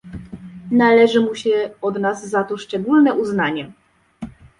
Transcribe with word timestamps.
Należy 0.71 1.19
mu 1.21 1.35
się 1.35 1.69
od 1.81 1.99
nas 1.99 2.25
za 2.29 2.43
to 2.43 2.57
szczególne 2.57 3.13
uznanie 3.13 3.71